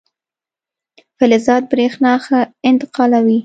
فلزات 1.17 1.63
برېښنا 1.71 2.13
ښه 2.25 2.39
انتقالوي. 2.69 3.39